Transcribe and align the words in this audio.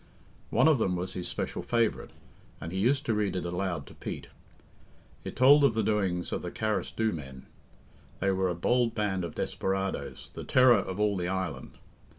One 0.49 0.67
of 0.67 0.79
them 0.79 0.95
was 0.95 1.13
his 1.13 1.27
special 1.27 1.61
favourite, 1.61 2.09
and 2.59 2.71
he 2.71 2.79
used 2.79 3.05
to 3.05 3.13
read 3.13 3.35
it 3.35 3.45
aloud 3.45 3.85
to 3.85 3.93
Pete. 3.93 4.29
It 5.23 5.35
told 5.35 5.63
of 5.63 5.75
the 5.75 5.83
doings 5.83 6.31
of 6.31 6.41
the 6.41 6.49
Carrasdhoo 6.49 7.13
men. 7.13 7.45
They 8.19 8.31
were 8.31 8.49
a 8.49 8.55
bold 8.55 8.95
band 8.95 9.23
of 9.23 9.35
desperadoes, 9.35 10.31
the 10.33 10.43
terror 10.43 10.79
of 10.79 10.99
all 10.99 11.15
the 11.17 11.27
island. 11.27 11.77